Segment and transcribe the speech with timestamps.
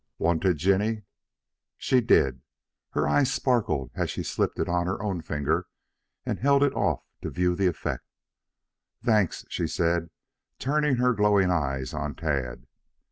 [0.17, 1.03] "Want it, Jinny?"
[1.77, 2.41] She did.
[2.89, 5.67] Her eyes sparkled as she slipped it on her own finger
[6.25, 8.09] and held it off to view the effect.
[9.05, 10.09] "Thank," she said,
[10.57, 12.65] turning her glowing eyes on Tad.